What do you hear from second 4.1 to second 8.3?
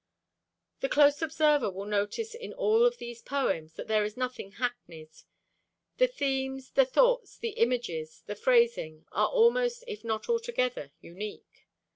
nothing hackneyed. The themes, the thoughts, the images,